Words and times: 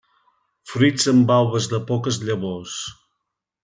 Fruits 0.71 1.05
en 1.13 1.21
valves 1.33 1.71
de 1.77 1.83
poques 1.93 2.21
llavors. 2.31 2.83